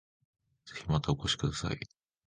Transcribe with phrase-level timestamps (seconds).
[0.65, 1.79] ぜひまたお越しください